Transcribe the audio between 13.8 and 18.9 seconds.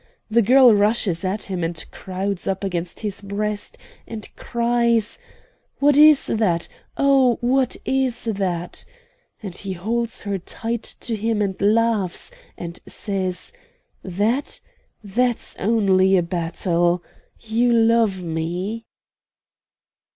'THAT? That's only a battle you love me.'"